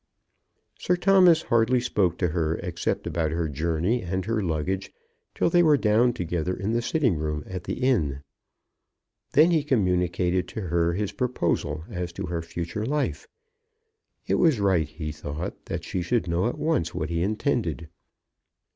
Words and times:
]Sir 0.81 0.95
Thomas 0.95 1.43
hardly 1.43 1.79
spoke 1.79 2.17
to 2.17 2.29
her 2.29 2.55
except 2.63 3.05
about 3.05 3.29
her 3.31 3.47
journey 3.47 4.01
and 4.01 4.25
her 4.25 4.41
luggage 4.41 4.91
till 5.35 5.47
they 5.47 5.61
were 5.61 5.77
down 5.77 6.11
together 6.11 6.55
in 6.55 6.71
the 6.73 6.81
sitting 6.81 7.17
room 7.17 7.43
at 7.45 7.65
the 7.65 7.75
inn. 7.83 8.23
Then 9.33 9.51
he 9.51 9.63
communicated 9.63 10.47
to 10.47 10.61
her 10.61 10.93
his 10.93 11.11
proposal 11.11 11.83
as 11.87 12.11
to 12.13 12.25
her 12.25 12.41
future 12.41 12.83
life. 12.83 13.27
It 14.25 14.39
was 14.39 14.59
right, 14.59 14.87
he 14.87 15.11
thought, 15.11 15.65
that 15.65 15.83
she 15.83 16.01
should 16.01 16.27
know 16.27 16.47
at 16.47 16.57
once 16.57 16.95
what 16.95 17.11
he 17.11 17.21
intended. 17.21 17.87